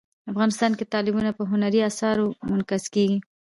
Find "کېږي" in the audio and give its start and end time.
2.93-3.19